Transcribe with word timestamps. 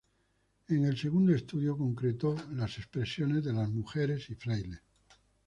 En 0.69 0.85
el 0.85 0.97
segundo 0.97 1.31
estudio 1.35 1.77
concretó 1.77 2.35
las 2.55 2.79
expresiones 2.79 3.43
de 3.43 3.53
las 3.53 3.69
mujeres 3.69 4.31
y 4.31 4.33
frailes. 4.33 4.81